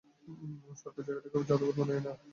[0.81, 2.17] সরকার জায়গাটাকে, জাদুঘর বানায়া দেয়।